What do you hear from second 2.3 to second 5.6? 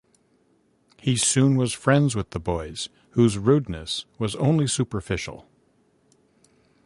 the boys, whose rudeness was only superficial.